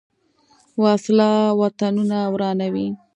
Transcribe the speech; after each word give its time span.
وسله 0.83 1.31
وطنونه 1.59 2.19
ورانوي 2.33 2.87